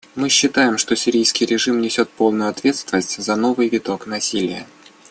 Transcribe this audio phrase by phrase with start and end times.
[0.15, 4.65] Мы считаем, что сирийский режим несет полную ответственность за новый виток насилия.